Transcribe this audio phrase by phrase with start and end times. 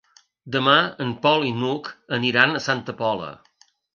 [0.53, 3.31] Demà en Pol i n'Hug aniran a Santa Pola.